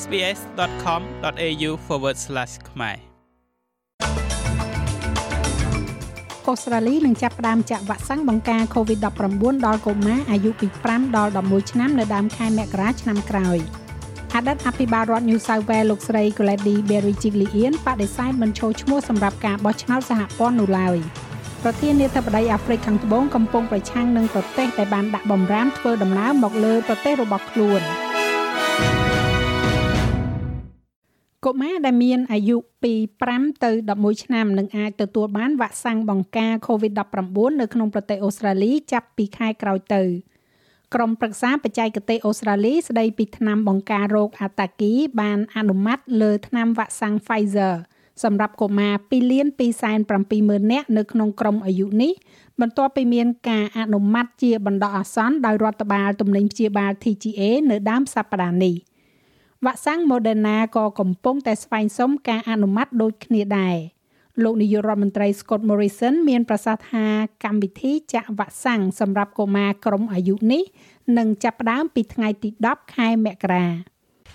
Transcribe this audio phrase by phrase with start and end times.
[0.00, 1.70] sbs.com.au/
[2.70, 2.96] ខ្មែរ
[6.48, 13.58] អូស្ត្រាលីនឹងចាប់ផ្ដើមចាក់វ៉ាក់សាំងបង្ការ COVID-19 ដល់កុមារអាយុពី5ដល់11ឆ្នាំនៅដើមខែមករាឆ្នាំក្រោយ
[14.34, 20.96] អតីតអភិបាលរដ្ឋ New South Wales លោកស្រី Gladys Berejiklian បដិសេធមិនចូលឈ្មោះសម្រាប់ការបោះឆ្នោតសហព័ន្ធនោះឡើយ
[21.62, 27.82] ប្រធានាធិបតីអាហ្វ្រិកខាងត្បូងកំពុងប្រឆាំងនឹងប្រទេសដែលបានដាក់បំរាមធ្វើដំណើរមកលើប្រទេសរបស់ខ្លួន។
[31.60, 32.94] មារដែលមានអាយុពី
[33.28, 40.02] 5ទៅ11ឆ្នាំនឹងអាចទទួលបានវ៉ាក់សាំងបង្ការ COVID-19 នៅក្នុងប្រទេសអូស្ត្រាលីចាប់ពីខែក្រោយទៅ
[40.94, 47.74] ក្រុមប្រឹក្សាបច្ចេកទេសអូស្ត្រាលីស្ដីពីថ្នាំបង្ការរោគអាតាគី បានអនុម័តលើថ្នាំវ៉ាក់សាំង Pfizer
[48.24, 49.46] សម្រាប់កុមារ2លាន
[50.08, 52.12] 270,000នាក់នៅក្នុងក្រុមអាយុនេះ
[52.60, 58.76] បន្ទាប់ពីមានការអនុម័តជាបណ្ដោះអាសន្នដោយរដ្ឋបាលទំនិញព្យាបាល TGA នៅដើមសប្តាហ៍នេះ។
[59.66, 63.76] វ៉ាក់សាំង Moderna ក៏កំពុងតែស្វែងសុំការអនុម័តដូចគ្នាដែរ
[64.42, 67.06] លោកនាយករដ្ឋមន្ត្រី Scott Morrison មានប្រសាសន៍ថា
[67.44, 70.62] កម្មវិធីចាក់វ៉ាក់សាំងសម្រាប់កុមារក្រុមអាយុនេះ
[71.18, 73.66] នឹងចាប់ផ្ដើមពីថ្ងៃទី10ខែមករា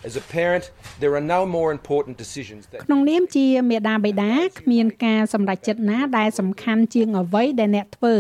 [0.09, 0.66] As a parent
[1.02, 8.16] there are no more important decisions that ក្នុងនាមជាមាតាបិតាគ្មានការសម្រេចចិត្តណាដែលសំខាន់ជាងអ្វីដែលអ្នកធ្វើ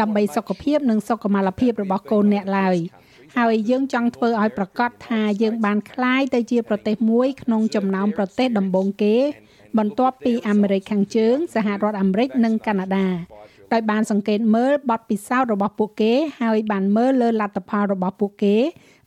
[0.00, 2.76] ដើម្បីសុខភាពនិងសុខុមាលភាពរបស់កូនអ្នកឡើយ
[3.37, 9.15] ហើយយើងចង់ធ្វើឲ្យប្រកាសថាយើងបានคล้ายទៅជាប្រទេសមួយក្នុងចំណោមប្រទេសដំបូងគេ
[9.77, 13.07] បន្ទាប់ពីអាមេរិកខាងជើងសហរដ្ឋអាមេរិកនិងកាណាដា
[13.73, 18.55] ដោយបានសង្កេតមើលបទពិសោធន៍របស់ពួកគេ ហើយបានមើលលើលទ្ធផលរបស់ពួកគេ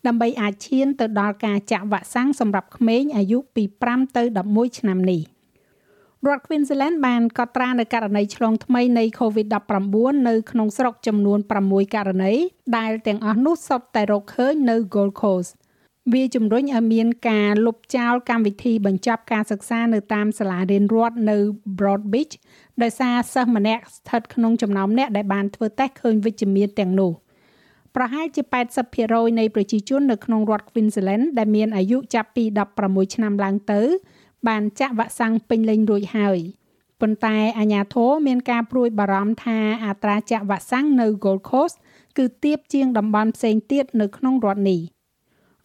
[0.06, 5.20] ដើម្បីអាចឈានទៅដល់ការចាក់វ៉ាក់សាំងសម្រាប់ក្មេងអាយុពី5ទៅ11ឆ្នាំនេះ
[6.29, 12.33] រដ្ឋ Queensland បានកត់ត្រានៅករណីឆ្លងថ្មីនៃ COVID-19 នៅក្នុងស្រុកចំនួន6ករណី
[12.77, 15.51] ដែលទាំងអស់នោះសុទ្ធតែរកឃើញនៅ Gold Coast
[16.13, 21.38] វាជំរុញឲ្យមានការលុបចោលកម្មវិធីបញ្ចប់ការសិក្សានៅតាមសាលារៀនរដ្ឋនៅ
[21.78, 22.33] Broadbeach
[22.81, 27.12] ដោយសារសិស្សម្នាក់ស្ថិតក្នុងចំណោមអ្នកដែលបានធ្វើតេស្តឃើញវិជ្ជមានទាំងនោះ
[27.95, 28.41] ប្រហែលជា
[28.91, 32.44] 80%នៃប្រជាជននៅក្នុងរដ្ឋ Queensland ដែលមានអាយុចាប់ពី
[32.79, 33.81] 16ឆ្នាំឡើងទៅ
[34.48, 36.40] បានចាក់វ៉ាក់សាំងពេញលេញរួចហើយ
[37.02, 41.76] ប៉ុន្តែអាជ្ញាធរមានការព្រួយបារម្ភថាអត្រាចាក់វ៉ាក់សាំងនៅ Gold Coast
[42.18, 44.81] គឺទាបជាងតំបន់ផ្សេងទៀតនៅក្នុងរដ្ឋនេះ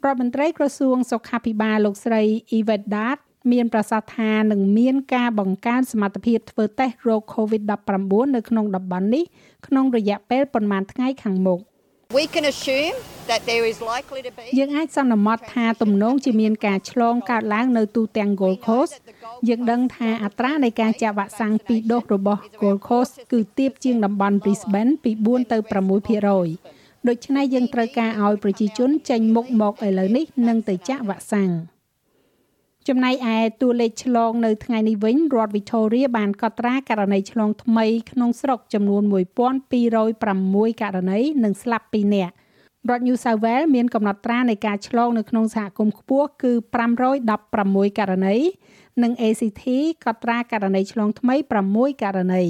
[0.05, 2.22] រដ្ឋមន្ត្រីក្រសួងសុខាភិបាលលោកស្រី
[2.56, 3.19] Yvette Dart
[3.53, 9.25] មានប្រសាសន៍ថានឹងមានការបង្កើនសមត្ថភាពធ្វើតេស្តរោគ COVID-19 នៅក្នុងតំបន់នេះ
[9.66, 11.60] ក្នុងរយៈពេលប្រមាណថ្ងៃខាងមុខ
[12.14, 12.94] We can assume
[13.26, 18.94] that there is likely to be យើងអាចសន្មត់ថាទំនងជាមានការឆ្លងកើតឡើងនៅទូទាំង Gold Coast
[19.48, 25.58] យើងដឹងថាអត្រានៃការចាក់វ៉ាក់សាំងពីរដូសរបស់ Gold Coast គឺទាបជាងតំបន់ Brisbane ពី4ទៅ
[26.32, 31.50] 6%ដូច្នេះយើងត្រូវការឲ្យប្រជាជនចេញមុខមកឥឡូវនេះនិងទៅចាក់វ៉ាក់សាំង
[32.88, 39.03] ចំណែកឯតួលេខឆ្លងនៅថ្ងៃនេះវិញរដ្ឋ Victoria បានកត់ត្រាករណីឆ្លងថ្មីក្នុងស្រុកចំនួន
[39.72, 42.34] 1206ករណីនិងស្លាប់2នាក់
[42.91, 46.53] រដ្ឋ New South Wales មានកំណត់ត្រានៃការឆ្លងនៅក្នុងសហគមន៍ខ្ពស់គឺ
[47.27, 48.37] 516ករណី
[49.03, 49.65] និង ACT
[50.04, 51.34] កត់ត្រាករណីឆ្លងថ្មី
[51.71, 52.44] 6ករណី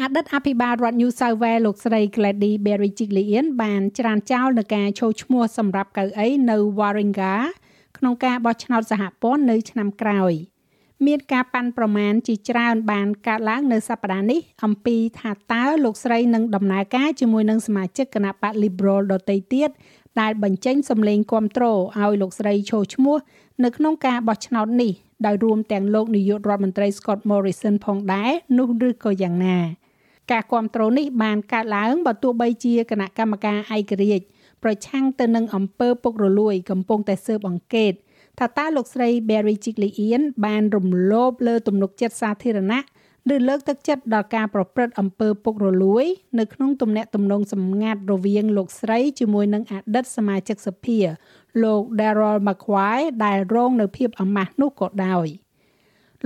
[0.00, 7.44] អតីតអភិបាលរដ្ឋ New South Wales លោកស្រី Gladys Berejiklian បានច្រានចោលនឹងការចូលឈ្មោះសម្រាប់កៅអីនៅ Warringah
[7.98, 10.32] ក្នុងការបោះឆ្នោតសហព័ន្ធនៅឆ្នាំក្រោយ
[11.06, 19.70] មានការប៉ាន់ប្រមាណជាច្រើនបានកើតឡើងនៅសប្តាហ៍នេះអំពីថាតើលោកស្រីនឹងដំណើរការជាមួយនឹងសមាជិកគណៈបក Liberal ដទៃទៀត
[20.20, 23.16] ដែលបញ្ចេញសម្លេងគាំទ្រឲ្យលោកស្រីចូលឈ្មោះ
[23.64, 24.92] នៅក្នុងការបោះឆ្នោតនេះ
[25.26, 29.58] ដោយរួមទាំងលោកនាយករដ្ឋមន្ត្រី Scott Morrison ផងដែរនោះឬក៏យ៉ាងណា
[30.30, 34.26] ការគ្រប់គ្រងនេះបានកើតឡើងបើទោះបីជាគណៈកម្មការឯករាជ្យ
[34.62, 37.92] ប្រឆាំងទៅនឹងអំពើពុករលួយ កំពុងតែស៊ើបអង្កេត
[38.38, 42.80] ថាតើលោកស្រី Barry Chiglian បានរំលោភលើទំនុកចិត្តសាធារណៈ
[43.34, 46.06] ឬលើកទឹកចិត្តដល់ការប្រព្រឹត្តអំពើពុករលួយ
[46.38, 50.98] នៅក្នុងទំនាក់ទំនងសម្ងាត់រវាងលោកស្រីជាមួយនឹងអតីតសមាជិកសភា
[51.62, 55.26] លោក Daryl McQuay ដែលរងនៅភាពអាម៉ាស់នោះក៏ដោយ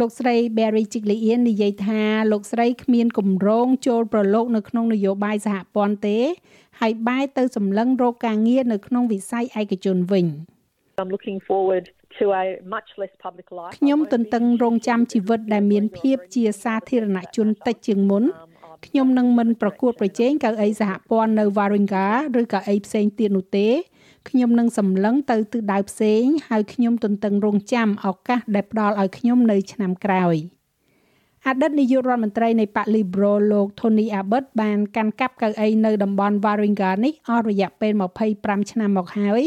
[0.00, 2.02] លោកស្រី Barry Chiglian និយាយថា
[2.32, 6.18] លោកស្រីគ្មានគម្រោងចូលប្រឡូកនៅក្នុងនយោបាយសហព័ន្ធទេ
[6.80, 10.26] ហើយបែរទៅសម្លឹងរកការងារនៅក្នុងវិស័យឯកជនវិញ
[11.00, 11.84] I'm looking forward
[12.18, 12.44] to a
[12.74, 18.24] much less public life ខ្ញុំទន្ទឹងរង់ចាំជីវិតដែលមានភាពជាសាធារណជនតិចជាងមុន
[18.86, 23.68] ខ្ញុំនឹងមិនប្រកួតប្រជែងកៅអីសហព័ន្ធនៅ Warringah ឬកៅអីផ្សេងទៀតនោះទេ
[24.28, 30.36] ខ្ញុំនឹងសម្លឹងទៅទិសដៅផ្សេង ហើយខ្ញុំទន្ទឹងរង់ចាំឱកាសដែលផ្ដល់ឲ្យខ្ញុំនៅឆ្នាំក្រោយ។
[31.46, 37.92] អតីតនាយករដ្ឋមន្ត្រីនៃប៉ា Liberal លោក Tony Abbott បានកាន់កាប់កៅអីនៅតំបន់ Warringah នេះអស់រយៈពេល
[38.32, 39.42] 25ឆ្នាំមកហើយ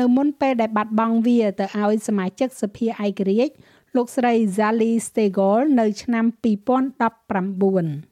[0.00, 3.54] នៅមុនពេលដែលបាត់បង់វាទៅឲ្យសមាជិកសភាឯករាជ្យ
[3.96, 6.24] លោកស្រី Zali Steggall នៅឆ្នាំ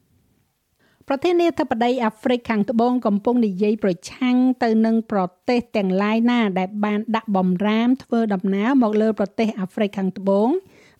[1.13, 10.49] ប្រធានាធិបតីអាហ្វ្រិកខាងត្បូងកំពុងនិយាយប្រឆាំងទៅនឹងប្រទេសទាំងឡាយណា ដែលបានដាក់បំរាមធ្វើដំណើរមកលើប្រទេសអាហ្វ្រិកខាងត្បូង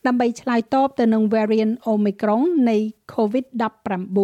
[0.05, 2.77] ដើម្បីឆ្លើយតបទៅនឹង variant Omicron នៃ
[3.13, 4.17] COVID-19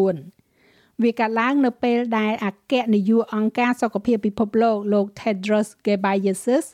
[1.03, 6.65] វាកើតឡើងនៅពេលដែលអគ្គនាយកអង្គការសុខភាពពិភពលោកលោក Tedros Ghebreyesus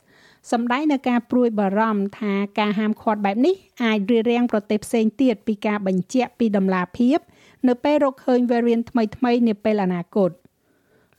[0.52, 7.18] សម្ដែងនៅការព្រួយបារម្ភថាការហាមឃាត់បែបនេះអាចរារាំងប្រទេសផ្សេងទៀតពីការបញ្ជាក់ពីដំណាភាព
[7.68, 10.30] នៅពេលរកឃើញ variant ថ្មីៗនាពេលអនាគត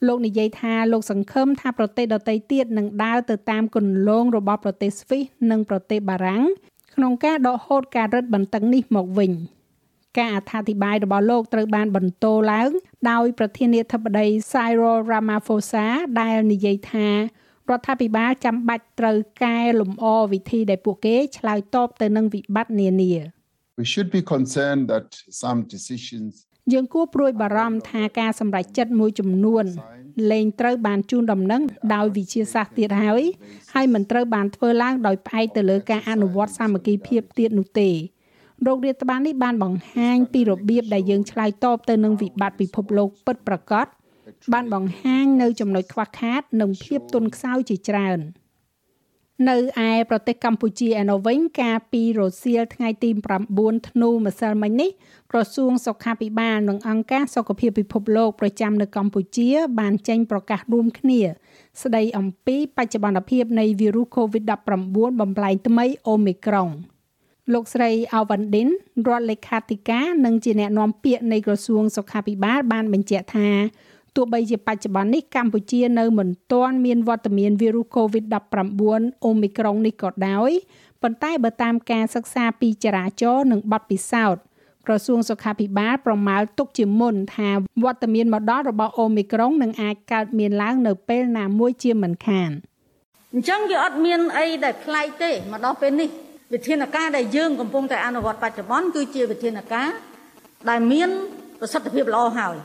[0.06, 6.44] លោកនិយាយថាលោកសង្ឃឹមថាប្រទេសដទៃទៀតនឹងដើរទៅតាមគន្លងរបស់ប្រទេសស្វីសនិងប្រទេសបារាំង
[6.94, 9.32] ក្នុងការដកហូតការរឹតបន្តឹងនេះមកវិញ
[10.18, 12.70] ការអត្ថាធិប្បាយរបស់លោកត្រូវបានបន្តឡើង
[13.10, 15.86] ដោយប្រធានាធិបតី Cyril Ramaphosa
[16.20, 23.35] ដែលនិយាយថារដ្ឋាភិបាលចាំបាច់ត្រូវកែលម្អវិធីដែលពួកគេឆ្លើយតបទៅនឹងវិបត្តិនានា
[23.78, 25.06] We should be concerned that
[25.42, 26.32] some decisions
[26.72, 29.64] យើងគួរព្រួយបារម្ភថាការសម្រេចចិត្តមួយចំនួន
[30.32, 31.62] លែងត្រូវបានជូនដំណឹង
[31.94, 33.22] ដោយវិជាសាស្ត្រទៀតហើយ
[33.74, 37.90] ហើយមិនត្រូវបានធ្វើឡើងដោយផ្អែកទៅលើការអនុវត្តសាមគ្គីភាពទៀតនោះទេ
[38.62, 43.86] โรគរាតត្បាតនេះបានបង្ហាញពីរបៀបដែលយើងឆ្លើយតបទៅនឹងវិបត្តិពិភពលោកពិតប្រាកដ
[44.52, 48.20] បានបង្ហាញនៅចំណុចខ្វះខាតនិងភាពទន់ខ្សោយជាច្រើន។
[49.48, 49.56] នៅ
[49.88, 53.10] ឯប្រទេសកម្ពុជាឯនោះវិញការពីរសៀលថ្ងៃទី
[53.52, 54.90] 9ធ្នូម្សិលមិញនេះ
[55.32, 59.48] ក្រសួងសុខាភិបាលនិងអង្គការសុខភាពពិភពលោកប្រចាំនៅកម្ពុជា
[59.78, 61.20] បានចេញប្រកាសរួមគ្នា
[61.82, 66.68] ស្ដីអំពីបច្ចុប្បន្នភាពនៃវីរុស COVID-19 បំប្លែងថ្មីអូមីក្រុង
[67.52, 68.68] លោកស្រីអាវ៉ាន់ឌិន
[69.08, 73.50] រដ្ឋលេខាធិការនិងជាអ្នកនាំពាក្យនៃក្រសួងសុខាភិបាលបានបញ្ជាក់ថា
[74.16, 80.50] ទោះបីជាបច្ចុប្បន្ននេះកម្ពុជានៅមិនទាន់មានវត្តមានវីរុស COVID-19 អូមីក្រុងនេះក៏ដោយ
[81.02, 84.42] ប៉ុន្តែបើតាមការសិក្សាពីចរាចរណ៍និងបទពិសោធន៍
[84.86, 87.50] ក្រសួងសុខាភិបាលប្រមាលទុកជាមុនថា
[87.84, 92.50] វត្តមានមកដល់របស់អូមីក្រុងនឹងអាចកើតមានឡើងនៅពេលណាមួយជាមិនខាន
[93.34, 96.08] អញ្ចឹងវាអត់មានអីដែលប្លែកទេមកដល់ពេលនេះ
[96.52, 99.88] វិធានការដែលយើងកំពុងតែអនុវត្តបច្ចុប្បន្នគឺជាវិធានការ
[100.70, 101.08] ដែលមាន
[101.60, 102.56] ប្រសិទ្ធភាពល្អហើយ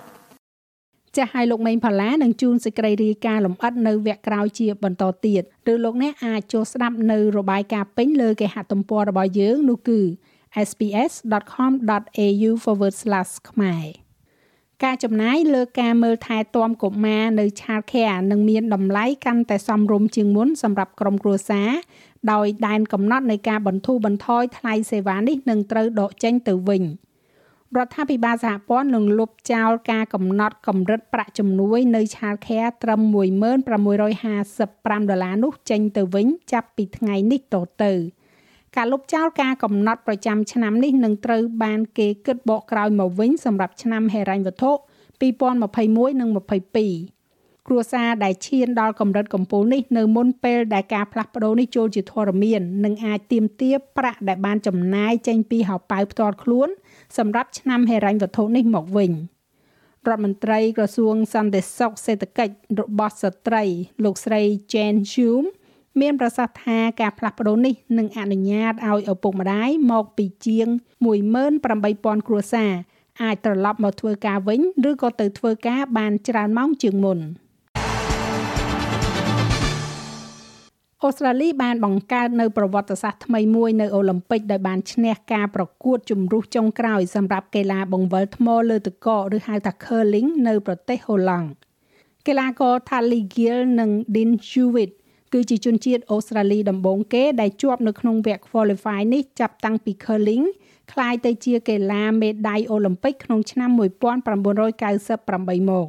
[1.18, 10.00] ចាស់ឲ្យលោកមេងផល្លានឹងជួនសេចក្តីរាយការណ៍លម្អិតនៅវគ្គក្រោយជាបន្តទៀតឬលោកអ្នកអាចចូលស្ដាប់នៅរបាយការណ៍ពេញលើគេហទំព័ររបស់យើងនោះគឺ
[10.70, 12.52] sps.com.au/
[13.50, 13.86] ខ្មែរ
[14.84, 21.70] ការចំណាយលើការមើលថែទាំកុមារនៅ Child Care នឹងមានតម្លៃកាន់តែសមរម្យជាងមុនសម្រាប់ក្រុមគ្រួសារ
[22.32, 26.84] ដោយដែនកំណត់នៃការបន្ធូរបន្ថយថ្លៃសេវានេះនឹងត្រូវដកចេញទៅវិញ។
[27.78, 37.94] រដ្ឋាភិបាលសហព័ន្ធនឹងលុបចោលការកំណត់កម្រិតប្រាក់ជំនួយនៅ Child Care ត្រឹម1655ដុល្លារនោះចេញទៅវិញ ចាប់ពីថ្ងៃនេះតទៅ
[38.76, 44.72] ការលុបចោលការកំណត់ប្រចាំឆ្នាំនេះនឹងត្រូវបានគេគិតបកក្រោយមកវិញសម្រាប់ឆ្នាំហិរញ្ញវត្ថុ
[45.42, 56.70] 2021និង22គ្រួសារដែលឈានដល់កម្រិតកំពូលនេះនៅមុនពេលដែលការផ្លាស់ប្ដូរនេះចូលជាធរមាននឹងអាចទៀមទាប្រាក់ដែលបានចំណាយចេញពីហោប៉ៅផ្ទាល់ខ្លួន
[57.18, 59.12] សម្រាប់ឆ្នាំហិរញ្ញវត្ថុនេះមកវិញ
[60.08, 63.64] រដ្ឋមន្ត្រីក្រសួងសន្តិសុខសេដ្ឋកិច្ចរបស់ស្ត្រី
[64.04, 64.42] លោកស្រី
[64.74, 65.50] Jane Hume
[66.02, 70.68] មានប្រសាសន៍ថាការផ្លាស់ប្ដូរនេះនឹងអនុញ្ញាតឲ្យឪពុកម្ដាយមកពីជាង
[71.48, 72.72] 18000គ្រួសារ
[73.24, 77.20] អាចត្រឡប់មកធ្វើការវិញ ឬក៏ទៅធ្វើការបានច្រើនម៉ោងជាងមុន។
[81.03, 91.49] អូស្ត្រាលីបានបង្កើតនៅប្រវត្តិសាស្ត្រថ្មីមួយនៅអូឡ িম্প ិកដោយបានឈ្នះការប្រកួតជម្រុះចុងក្រោយសម្រាប់កីឡាបង្វិលថ្មលើទឹកកកឬហៅថា curling នៅប្រទេសហូឡង់
[92.27, 94.93] កីឡាករ Tally Gill និង Dean Hewitt
[95.33, 100.45] គឺជាជនជាតិអូស្ត្រាលីដំបូងគេដែលជាប់នៅក្នុងវគ្គ qualify នេះចាប់តាំងពី curling
[100.93, 105.89] ក្លាយទៅជាកីឡាមេដាយអូឡ িম্প ិកក្នុងឆ្នាំ1998មក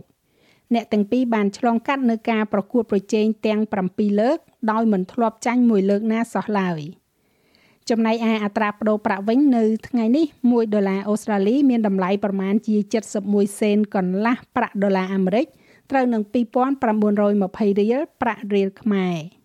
[0.74, 3.60] អ្នកទាំងពីរបានឆ្លងកាត់នៅការប្រកួតប្រជែងទាំង
[3.90, 4.38] 7លើក
[4.70, 6.80] ដោយមិនធ្លាប់ចាញ់មួយលើកណាសោះឡើយ
[7.90, 12.76] ចំណែកឯអត្រាប្តូរប្រាក់វិញនៅថ្ងៃនេះ1ដុល្លារអូស្ត្រាលីមានតម្លៃប្រមាណជា
[13.18, 15.46] 71សេនកន្លះប្រាក់ដុល្លារអាមេរិក
[15.90, 17.20] ត្រូវនឹង2920
[17.80, 19.42] រៀលប្រាក់រៀលខ្មែរ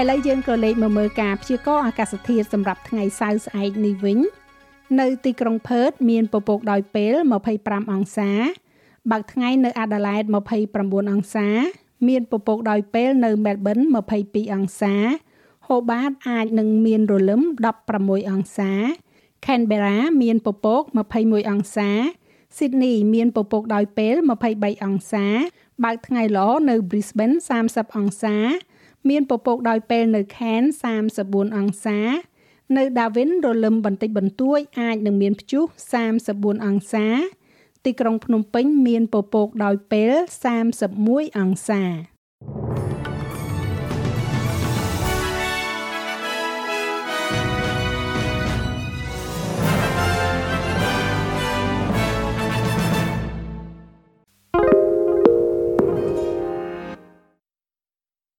[0.00, 4.18] ឥឡូវយើងក៏លេខមកមើលការព្យាករណ៍អាកាសធាតុសម្រាប់ថ្ងៃសៅរ៍ស្អែកនេះវិញ
[5.00, 7.14] នៅទីក្រុងផឺតមានពពកដោយពេល
[7.54, 8.30] 25អង្សា
[9.10, 10.22] បើកថ្ងៃនៅអាដាលេដ
[10.66, 11.48] 29អង្សា
[12.08, 13.78] មានពពកដោយពេលនៅមែលប៊ន
[14.16, 14.94] 22អង្សា
[15.66, 17.42] Hobart អាចនឹងមានរលឹម
[17.84, 18.72] 16អង្សា
[19.46, 20.82] Canberra មានពពក
[21.16, 21.90] 21អង្សា
[22.56, 24.14] Sydney មានពពកដោយពេល
[24.50, 25.26] 23អង្សា
[25.84, 28.36] បើកថ្ងៃល្អនៅ Brisbane 30អង្សា
[29.08, 30.74] មានពពកដោយពេលនៅ Cairns
[31.16, 31.98] 34អង្សា
[32.74, 35.64] នៅ Darwin រលឹមបន្តិចបន្តួចអាចនឹងមានព្យុះ
[36.14, 37.06] 34អង្សា
[37.84, 40.12] ទីក្រុងភ្នំពេញមានពពកដោយពេល
[40.74, 41.82] 31អង្សា